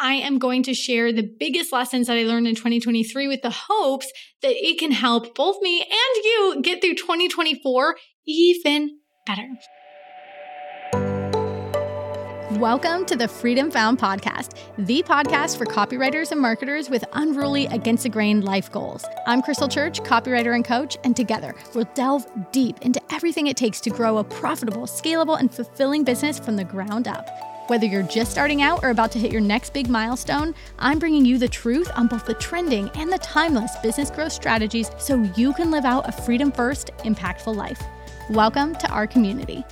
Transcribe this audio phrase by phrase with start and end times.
[0.00, 3.50] I am going to share the biggest lessons that I learned in 2023 with the
[3.50, 4.08] hopes
[4.42, 9.48] that it can help both me and you get through 2024 even better.
[12.60, 18.04] Welcome to the Freedom Found podcast, the podcast for copywriters and marketers with unruly, against
[18.04, 19.04] the grain life goals.
[19.26, 23.80] I'm Krystle Church, copywriter and coach, and together we'll delve deep into everything it takes
[23.80, 27.47] to grow a profitable, scalable, and fulfilling business from the ground up.
[27.68, 31.26] Whether you're just starting out or about to hit your next big milestone, I'm bringing
[31.26, 35.52] you the truth on both the trending and the timeless business growth strategies so you
[35.52, 37.82] can live out a freedom first, impactful life.
[38.30, 39.62] Welcome to our community.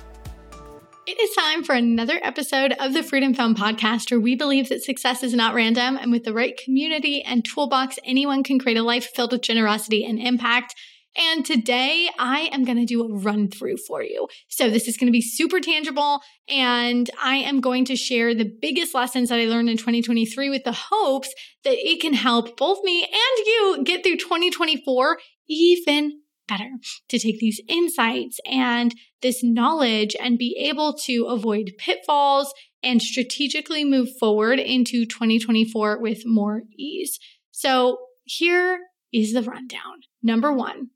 [1.07, 4.83] It is time for another episode of the Freedom Found podcast, where we believe that
[4.83, 8.83] success is not random, and with the right community and toolbox, anyone can create a
[8.83, 10.75] life filled with generosity and impact.
[11.17, 14.27] And today I am going to do a run through for you.
[14.47, 18.51] So this is going to be super tangible and I am going to share the
[18.61, 22.83] biggest lessons that I learned in 2023 with the hopes that it can help both
[22.83, 25.17] me and you get through 2024
[25.49, 26.69] even better
[27.09, 33.83] to take these insights and this knowledge and be able to avoid pitfalls and strategically
[33.83, 37.19] move forward into 2024 with more ease.
[37.51, 38.79] So here
[39.11, 40.01] is the rundown.
[40.21, 40.91] Number one,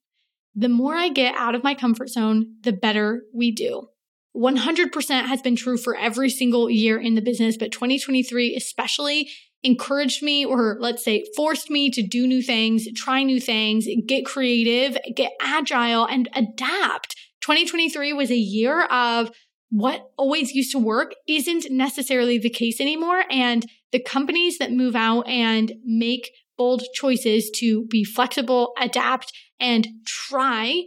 [0.55, 3.87] the more I get out of my comfort zone, the better we do.
[4.35, 9.29] 100% has been true for every single year in the business, but 2023 especially
[9.63, 14.25] encouraged me, or let's say forced me to do new things, try new things, get
[14.25, 17.15] creative, get agile, and adapt.
[17.41, 19.31] 2023 was a year of
[19.69, 23.23] what always used to work isn't necessarily the case anymore.
[23.29, 26.31] And the companies that move out and make
[26.61, 30.83] bold choices to be flexible, adapt, and try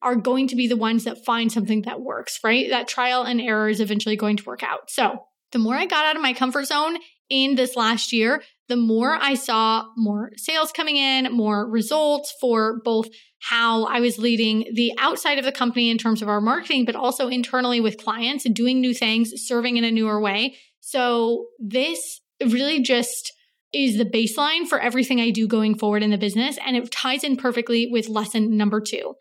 [0.00, 2.70] are going to be the ones that find something that works, right?
[2.70, 4.88] That trial and error is eventually going to work out.
[4.88, 5.18] So,
[5.50, 9.18] the more I got out of my comfort zone in this last year, the more
[9.20, 13.08] I saw more sales coming in, more results for both
[13.40, 16.94] how I was leading the outside of the company in terms of our marketing, but
[16.94, 20.54] also internally with clients and doing new things, serving in a newer way.
[20.78, 23.32] So, this really just
[23.72, 26.58] is the baseline for everything I do going forward in the business.
[26.64, 29.14] And it ties in perfectly with lesson number two.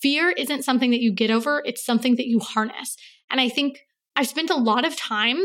[0.00, 2.96] Fear isn't something that you get over, it's something that you harness.
[3.30, 3.78] And I think
[4.16, 5.38] I've spent a lot of time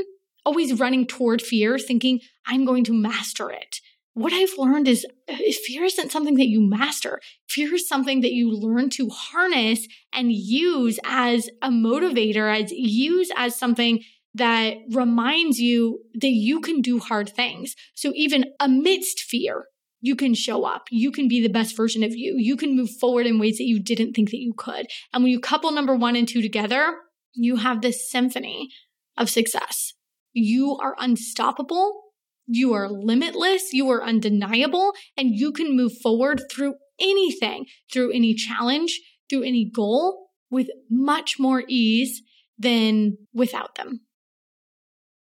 [0.46, 3.80] always running toward fear, thinking I'm going to master it.
[4.14, 5.36] What I've learned is uh,
[5.66, 7.22] fear isn't something that you master.
[7.48, 13.30] Fear is something that you learn to harness and use as a motivator, as use
[13.36, 14.02] as something
[14.38, 17.76] that reminds you that you can do hard things.
[17.96, 19.66] So even amidst fear,
[20.00, 20.84] you can show up.
[20.92, 22.36] You can be the best version of you.
[22.38, 24.88] You can move forward in ways that you didn't think that you could.
[25.14, 26.96] And when you couple number one and two together,
[27.34, 28.70] you have this symphony
[29.18, 29.94] of success.
[30.34, 32.04] You are unstoppable.
[32.46, 33.74] You are limitless.
[33.74, 34.94] You are undeniable.
[35.18, 39.00] And you can move forward through anything, through any challenge,
[39.30, 42.22] through any goal with much more ease
[42.58, 44.02] than without them.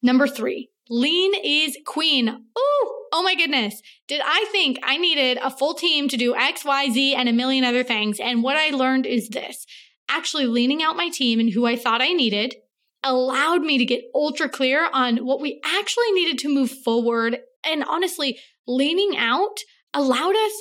[0.01, 2.27] Number three, lean is queen.
[2.29, 3.81] Ooh, oh my goodness.
[4.07, 7.33] Did I think I needed a full team to do X, Y, Z, and a
[7.33, 8.19] million other things?
[8.19, 9.65] And what I learned is this
[10.09, 12.55] actually leaning out my team and who I thought I needed
[13.03, 17.39] allowed me to get ultra clear on what we actually needed to move forward.
[17.63, 19.57] And honestly, leaning out
[19.93, 20.51] allowed us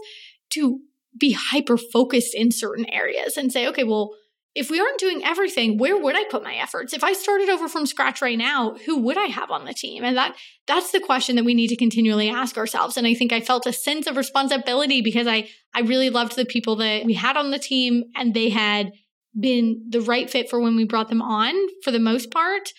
[0.50, 0.80] to
[1.18, 4.14] be hyper focused in certain areas and say, okay, well,
[4.54, 6.92] if we aren't doing everything, where would I put my efforts?
[6.92, 10.02] If I started over from scratch right now, who would I have on the team?
[10.02, 10.34] And that
[10.66, 12.96] that's the question that we need to continually ask ourselves.
[12.96, 16.44] And I think I felt a sense of responsibility because I I really loved the
[16.44, 18.92] people that we had on the team and they had
[19.38, 22.70] been the right fit for when we brought them on for the most part,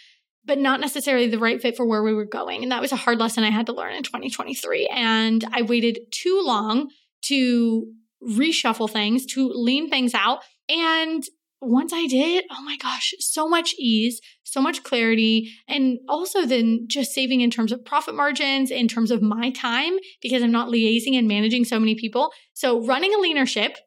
[0.44, 2.64] but not necessarily the right fit for where we were going.
[2.64, 4.88] And that was a hard lesson I had to learn in 2023.
[4.88, 6.90] And I waited too long
[7.26, 7.86] to
[8.22, 10.40] reshuffle things, to lean things out.
[10.68, 11.24] And
[11.62, 16.86] once I did, oh my gosh, so much ease, so much clarity, and also then
[16.88, 20.70] just saving in terms of profit margins, in terms of my time, because I'm not
[20.70, 22.32] liaising and managing so many people.
[22.54, 23.78] So, running a leaner ship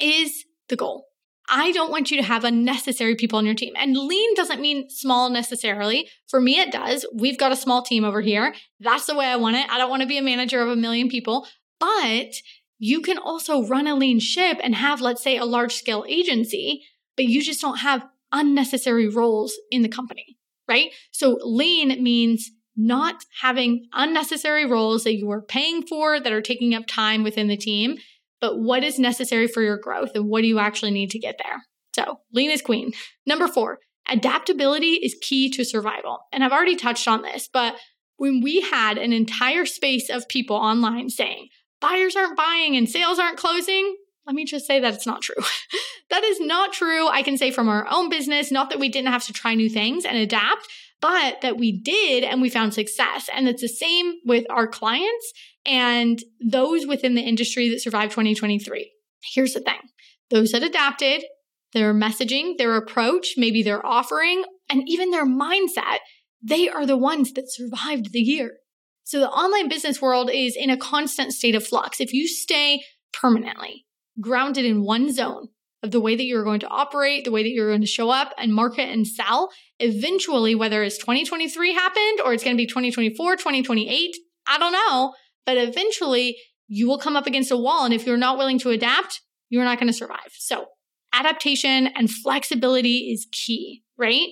[0.00, 1.06] is the goal.
[1.50, 3.72] I don't want you to have unnecessary people on your team.
[3.76, 6.08] And lean doesn't mean small necessarily.
[6.28, 7.06] For me, it does.
[7.14, 8.54] We've got a small team over here.
[8.80, 9.68] That's the way I want it.
[9.70, 11.46] I don't want to be a manager of a million people,
[11.80, 12.34] but
[12.78, 16.84] you can also run a lean ship and have, let's say, a large scale agency
[17.18, 20.38] but you just don't have unnecessary roles in the company,
[20.68, 20.92] right?
[21.10, 26.74] So lean means not having unnecessary roles that you are paying for that are taking
[26.74, 27.96] up time within the team,
[28.40, 31.40] but what is necessary for your growth and what do you actually need to get
[31.42, 31.64] there?
[31.92, 32.92] So, lean is queen.
[33.26, 36.20] Number four, adaptability is key to survival.
[36.32, 37.74] And I've already touched on this, but
[38.16, 41.48] when we had an entire space of people online saying
[41.80, 43.96] buyers aren't buying and sales aren't closing,
[44.28, 45.42] let me just say that it's not true.
[46.10, 47.08] that is not true.
[47.08, 49.70] I can say from our own business, not that we didn't have to try new
[49.70, 50.68] things and adapt,
[51.00, 53.30] but that we did and we found success.
[53.34, 55.32] And it's the same with our clients
[55.64, 58.92] and those within the industry that survived 2023.
[59.32, 59.80] Here's the thing
[60.28, 61.24] those that adapted,
[61.72, 66.00] their messaging, their approach, maybe their offering, and even their mindset,
[66.42, 68.58] they are the ones that survived the year.
[69.04, 71.98] So the online business world is in a constant state of flux.
[71.98, 72.82] If you stay
[73.14, 73.86] permanently
[74.20, 75.48] grounded in one zone
[75.82, 78.10] of the way that you're going to operate, the way that you're going to show
[78.10, 82.66] up and market and sell, eventually, whether it's 2023 happened or it's going to be
[82.66, 84.16] 2024, 2028,
[84.46, 85.14] I don't know,
[85.46, 86.36] but eventually
[86.66, 87.84] you will come up against a wall.
[87.84, 89.20] And if you're not willing to adapt,
[89.50, 90.32] you're not going to survive.
[90.32, 90.66] So
[91.12, 94.28] adaptation and flexibility is key, right?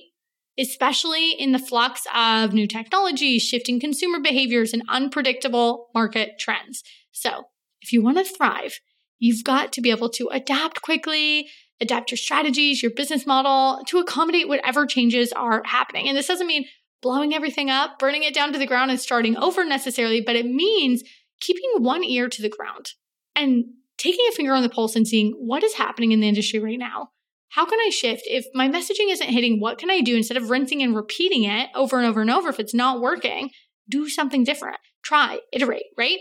[0.59, 6.83] Especially in the flux of new technology, shifting consumer behaviors, and unpredictable market trends.
[7.11, 7.43] So
[7.81, 8.79] if you want to thrive,
[9.19, 11.49] you've got to be able to adapt quickly,
[11.79, 16.07] adapt your strategies, your business model to accommodate whatever changes are happening.
[16.07, 16.65] And this doesn't mean
[17.01, 20.45] blowing everything up, burning it down to the ground, and starting over necessarily, but it
[20.45, 21.03] means
[21.39, 22.93] keeping one ear to the ground
[23.35, 23.65] and
[23.97, 26.79] taking a finger on the pulse and seeing what is happening in the industry right
[26.79, 27.09] now.
[27.49, 28.23] How can I shift?
[28.25, 31.69] If my messaging isn't hitting, what can I do instead of rinsing and repeating it
[31.75, 32.49] over and over and over?
[32.49, 33.51] If it's not working,
[33.89, 34.77] do something different.
[35.01, 36.19] Try, iterate, right?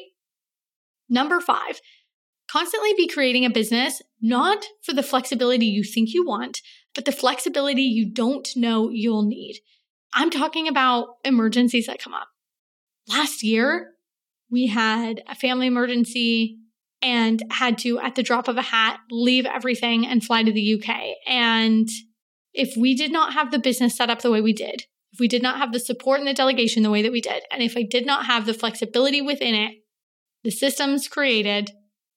[1.08, 1.80] Number five,
[2.50, 6.60] constantly be creating a business not for the flexibility you think you want,
[6.94, 9.60] but the flexibility you don't know you'll need.
[10.12, 12.28] I'm talking about emergencies that come up.
[13.08, 13.92] Last year,
[14.50, 16.58] we had a family emergency
[17.02, 20.74] and had to, at the drop of a hat, leave everything and fly to the
[20.74, 21.16] UK.
[21.26, 21.88] And
[22.54, 25.28] if we did not have the business set up the way we did, if we
[25.28, 27.76] did not have the support and the delegation the way that we did, and if
[27.76, 29.72] I did not have the flexibility within it,
[30.42, 31.70] the systems created,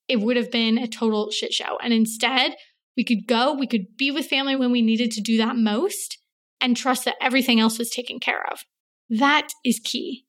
[0.09, 1.77] it would have been a total shit show.
[1.81, 2.55] And instead,
[2.97, 6.17] we could go, we could be with family when we needed to do that most
[6.59, 8.65] and trust that everything else was taken care of.
[9.09, 10.25] That is key.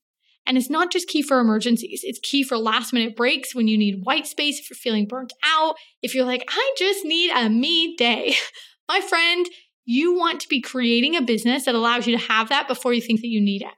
[0.47, 3.77] And it's not just key for emergencies, it's key for last minute breaks when you
[3.79, 7.49] need white space, if you're feeling burnt out, if you're like, I just need a
[7.49, 8.35] me day.
[8.89, 9.47] My friend,
[9.85, 13.01] you want to be creating a business that allows you to have that before you
[13.01, 13.75] think that you need it.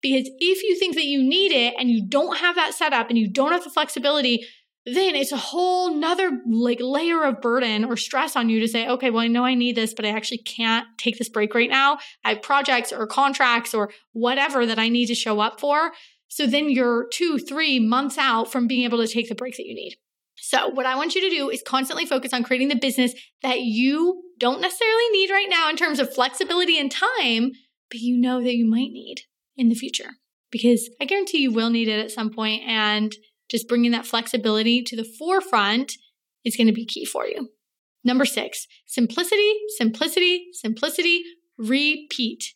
[0.00, 3.08] Because if you think that you need it and you don't have that set up
[3.08, 4.44] and you don't have the flexibility,
[4.84, 8.88] then it's a whole nother like layer of burden or stress on you to say,
[8.88, 11.70] okay, well, I know I need this, but I actually can't take this break right
[11.70, 11.98] now.
[12.24, 15.92] I have projects or contracts or whatever that I need to show up for.
[16.28, 19.66] So then you're two, three months out from being able to take the break that
[19.66, 19.96] you need.
[20.36, 23.60] So, what I want you to do is constantly focus on creating the business that
[23.60, 27.52] you don't necessarily need right now in terms of flexibility and time,
[27.90, 29.18] but you know that you might need
[29.56, 30.16] in the future.
[30.50, 33.14] Because I guarantee you will need it at some point, and
[33.52, 35.92] just bringing that flexibility to the forefront
[36.44, 37.50] is going to be key for you.
[38.02, 41.22] Number six, simplicity, simplicity, simplicity,
[41.56, 42.52] repeat.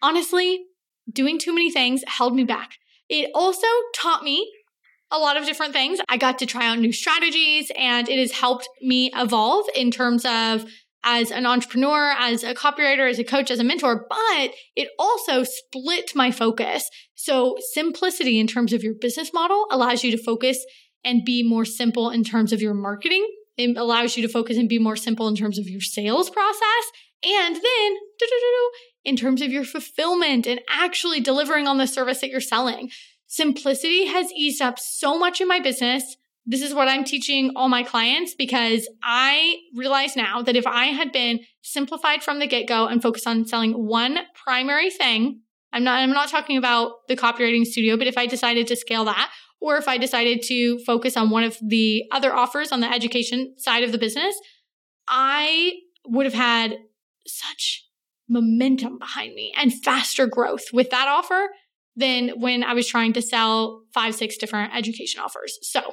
[0.00, 0.64] Honestly,
[1.12, 2.78] doing too many things held me back.
[3.08, 4.50] It also taught me
[5.10, 5.98] a lot of different things.
[6.08, 10.24] I got to try out new strategies and it has helped me evolve in terms
[10.24, 10.64] of
[11.04, 15.44] as an entrepreneur, as a copywriter, as a coach, as a mentor, but it also
[15.44, 16.88] split my focus.
[17.14, 20.64] So, simplicity in terms of your business model allows you to focus
[21.04, 23.26] and be more simple in terms of your marketing.
[23.56, 26.92] It allows you to focus and be more simple in terms of your sales process.
[27.24, 27.96] And then,
[29.04, 32.90] in terms of your fulfillment and actually delivering on the service that you're selling.
[33.26, 37.68] Simplicity has eased up so much in my business this is what I'm teaching all
[37.68, 42.86] my clients because I realize now that if I had been simplified from the get-go
[42.86, 45.40] and focused on selling one primary thing,
[45.72, 49.04] I'm not I'm not talking about the copywriting studio, but if I decided to scale
[49.04, 49.30] that
[49.60, 53.54] or if I decided to focus on one of the other offers on the education
[53.56, 54.34] side of the business,
[55.06, 56.76] I would have had
[57.26, 57.86] such
[58.28, 61.50] momentum behind me and faster growth with that offer
[61.94, 65.58] than when I was trying to sell five, six different education offers.
[65.62, 65.92] So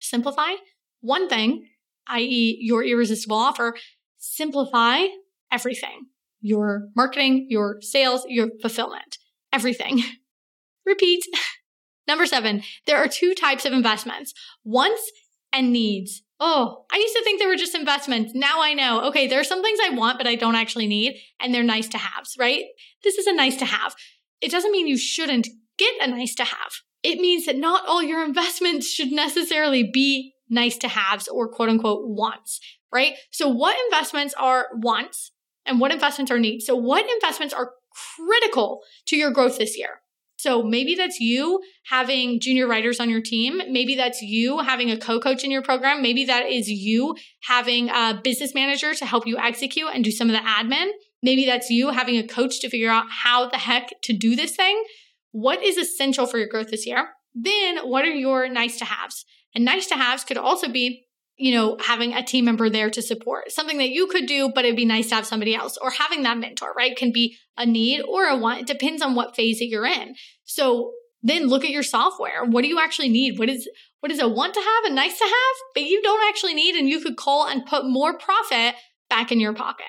[0.00, 0.54] simplify
[1.00, 1.66] one thing,
[2.08, 3.76] i.e., your irresistible offer,
[4.18, 5.06] simplify
[5.52, 6.06] everything
[6.40, 9.18] your marketing, your sales, your fulfillment,
[9.52, 10.02] everything.
[10.86, 11.24] Repeat.
[12.08, 14.32] Number seven, there are two types of investments
[14.64, 15.12] wants
[15.52, 16.22] and needs.
[16.40, 18.32] Oh, I used to think they were just investments.
[18.34, 19.06] Now I know.
[19.08, 21.88] Okay, there are some things I want, but I don't actually need, and they're nice
[21.88, 22.64] to haves, right?
[23.04, 23.94] This is a nice to have.
[24.40, 28.02] It doesn't mean you shouldn't get a nice to have it means that not all
[28.02, 32.60] your investments should necessarily be nice to haves or quote unquote wants,
[32.92, 33.14] right?
[33.30, 35.32] So, what investments are wants
[35.64, 36.66] and what investments are needs?
[36.66, 37.72] So, what investments are
[38.16, 40.00] critical to your growth this year?
[40.40, 43.60] So maybe that's you having junior writers on your team.
[43.68, 46.00] Maybe that's you having a co coach in your program.
[46.00, 50.30] Maybe that is you having a business manager to help you execute and do some
[50.30, 50.92] of the admin.
[51.22, 54.56] Maybe that's you having a coach to figure out how the heck to do this
[54.56, 54.82] thing.
[55.32, 57.08] What is essential for your growth this year?
[57.34, 59.24] Then what are your nice to haves?
[59.54, 61.06] And nice to haves could also be
[61.40, 64.66] you know, having a team member there to support something that you could do, but
[64.66, 66.94] it'd be nice to have somebody else or having that mentor, right?
[66.94, 68.60] Can be a need or a want.
[68.60, 70.16] It depends on what phase that you're in.
[70.44, 72.44] So then look at your software.
[72.44, 73.38] What do you actually need?
[73.38, 73.66] What is,
[74.00, 76.74] what is a want to have and nice to have, but you don't actually need
[76.74, 78.74] and you could call and put more profit
[79.08, 79.86] back in your pocket.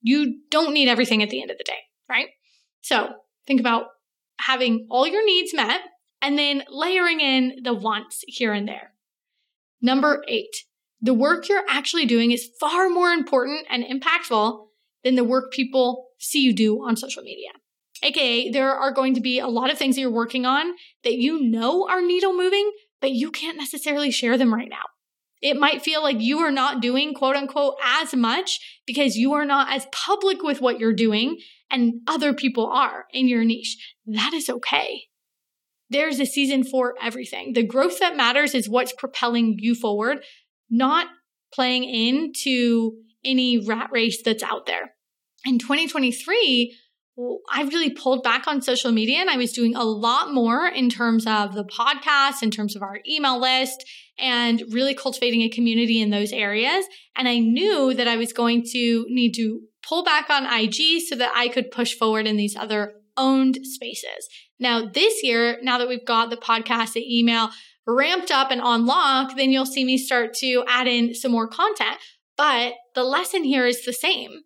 [0.00, 2.28] You don't need everything at the end of the day, right?
[2.80, 3.10] So
[3.46, 3.88] think about
[4.46, 5.80] having all your needs met
[6.22, 8.92] and then layering in the wants here and there.
[9.82, 10.56] Number eight,
[11.00, 14.66] the work you're actually doing is far more important and impactful
[15.04, 17.50] than the work people see you do on social media.
[18.02, 20.74] AKA, there are going to be a lot of things that you're working on
[21.04, 24.82] that you know are needle moving, but you can't necessarily share them right now.
[25.42, 29.44] It might feel like you are not doing quote unquote as much because you are
[29.44, 31.38] not as public with what you're doing
[31.70, 33.76] and other people are in your niche.
[34.06, 35.04] That is okay.
[35.90, 37.52] There's a season for everything.
[37.52, 40.24] The growth that matters is what's propelling you forward,
[40.70, 41.06] not
[41.52, 42.92] playing into
[43.24, 44.92] any rat race that's out there.
[45.44, 46.76] In 2023,
[47.50, 50.90] I really pulled back on social media and I was doing a lot more in
[50.90, 53.84] terms of the podcast, in terms of our email list,
[54.18, 56.84] and really cultivating a community in those areas.
[57.16, 61.16] And I knew that I was going to need to pull back on IG so
[61.16, 64.28] that I could push forward in these other owned spaces.
[64.58, 67.50] Now, this year, now that we've got the podcast, the email,
[67.86, 71.48] ramped up and on lock, then you'll see me start to add in some more
[71.48, 71.98] content.
[72.36, 74.42] But the lesson here is the same.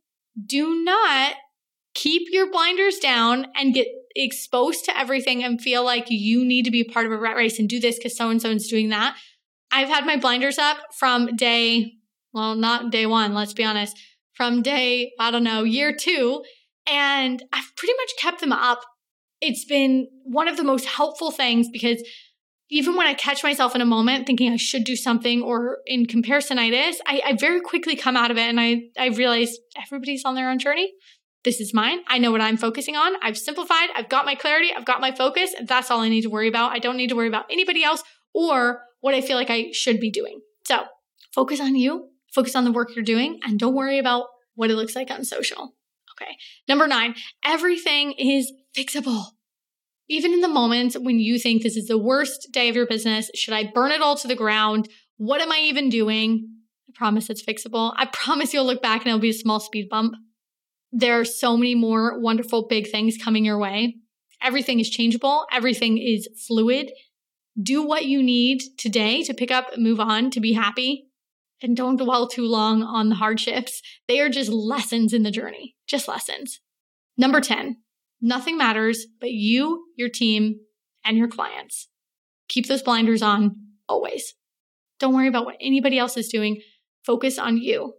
[0.47, 1.35] Do not
[1.95, 6.71] keep your blinders down and get exposed to everything and feel like you need to
[6.71, 8.91] be part of a rat race and do this because so and so is doing
[8.91, 9.17] that.
[9.73, 11.95] I've had my blinders up from day,
[12.33, 13.97] well, not day one, let's be honest,
[14.35, 16.43] from day, I don't know, year two.
[16.87, 18.83] And I've pretty much kept them up.
[19.41, 22.03] It's been one of the most helpful things because
[22.71, 26.07] even when I catch myself in a moment thinking I should do something or in
[26.07, 30.37] comparisonitis, I, I very quickly come out of it and I, I realize everybody's on
[30.37, 30.93] their own journey.
[31.43, 32.01] This is mine.
[32.07, 33.15] I know what I'm focusing on.
[33.23, 33.89] I've simplified.
[33.97, 34.73] I've got my clarity.
[34.77, 35.55] I've got my focus.
[35.65, 36.73] That's all I need to worry about.
[36.73, 40.01] I don't need to worry about anybody else or what I feel like I should
[40.01, 40.41] be doing.
[40.67, 40.85] So
[41.35, 44.77] focus on you, focus on the work you're doing, and don't worry about what it
[44.77, 45.75] looks like on social.
[46.21, 46.37] Okay.
[46.69, 49.25] Number nine, everything is fixable.
[50.09, 53.31] Even in the moments when you think this is the worst day of your business,
[53.35, 54.89] should I burn it all to the ground?
[55.19, 56.49] What am I even doing?
[56.89, 57.95] I promise it's fixable.
[57.97, 60.15] I promise you'll look back and it'll be a small speed bump.
[60.93, 63.97] There are so many more wonderful big things coming your way.
[64.43, 66.91] Everything is changeable, everything is fluid.
[67.61, 71.10] Do what you need today to pick up, move on, to be happy.
[71.63, 73.83] And don't dwell too long on the hardships.
[74.09, 76.61] They are just lessons in the journey, just lessons.
[77.19, 77.77] Number 10,
[78.21, 80.61] Nothing matters but you, your team,
[81.05, 81.89] and your clients.
[82.49, 83.57] Keep those blinders on
[83.89, 84.35] always.
[84.99, 86.61] Don't worry about what anybody else is doing.
[87.05, 87.95] Focus on you.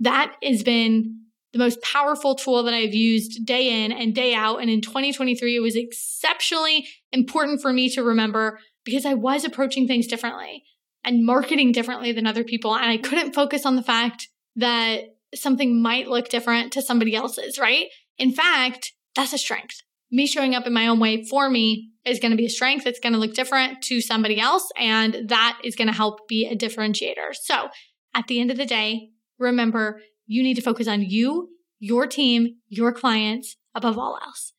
[0.00, 1.20] That has been
[1.52, 4.56] the most powerful tool that I've used day in and day out.
[4.60, 9.86] And in 2023, it was exceptionally important for me to remember because I was approaching
[9.86, 10.64] things differently
[11.04, 12.74] and marketing differently than other people.
[12.74, 15.04] And I couldn't focus on the fact that
[15.34, 17.86] something might look different to somebody else's, right?
[18.18, 19.80] In fact, that's a strength.
[20.10, 22.86] Me showing up in my own way for me is going to be a strength.
[22.86, 26.46] It's going to look different to somebody else, and that is going to help be
[26.46, 27.34] a differentiator.
[27.34, 27.68] So
[28.14, 32.56] at the end of the day, remember you need to focus on you, your team,
[32.68, 34.52] your clients above all else.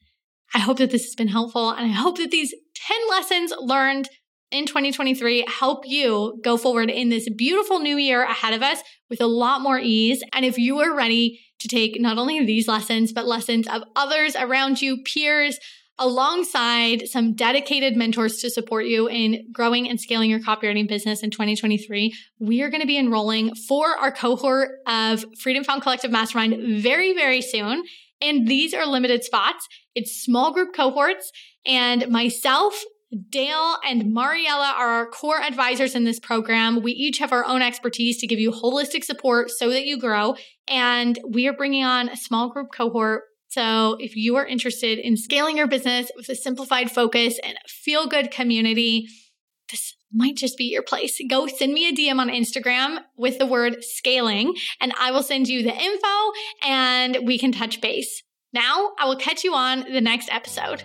[0.56, 4.10] I hope that this has been helpful, and I hope that these 10 lessons learned
[4.54, 9.20] in 2023 help you go forward in this beautiful new year ahead of us with
[9.20, 10.24] a lot more ease.
[10.32, 14.36] And if you are ready to take not only these lessons, but lessons of others
[14.36, 15.60] around you, peers,
[16.00, 21.30] alongside some dedicated mentors to support you in growing and scaling your copywriting business in
[21.30, 22.14] 2023.
[22.40, 27.14] We are going to be enrolling for our cohort of Freedom Found Collective Mastermind very,
[27.14, 27.84] very soon.
[28.22, 29.68] And these are limited spots.
[29.96, 31.32] It's small group cohorts,
[31.66, 32.84] and myself
[33.30, 36.82] Dale and Mariella are our core advisors in this program.
[36.82, 40.36] We each have our own expertise to give you holistic support so that you grow.
[40.68, 43.24] And we are bringing on a small group cohort.
[43.50, 48.08] So if you are interested in scaling your business with a simplified focus and feel
[48.08, 49.08] good community,
[49.70, 51.20] this might just be your place.
[51.30, 55.48] Go send me a DM on Instagram with the word scaling, and I will send
[55.48, 56.32] you the info
[56.64, 58.24] and we can touch base.
[58.54, 60.84] Now, I will catch you on the next episode.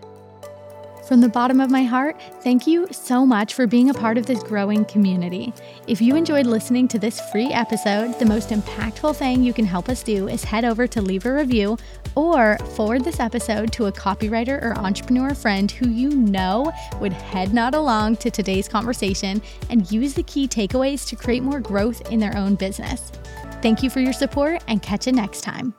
[1.09, 4.27] From the bottom of my heart, thank you so much for being a part of
[4.27, 5.55] this growing community.
[5.87, 9.89] If you enjoyed listening to this free episode, the most impactful thing you can help
[9.89, 11.79] us do is head over to leave a review
[12.15, 17.55] or forward this episode to a copywriter or entrepreneur friend who you know would head
[17.55, 22.21] nod along to today's conversation and use the key takeaways to create more growth in
[22.21, 23.13] their own business.
[23.63, 25.73] Thank you for your support and catch you next time.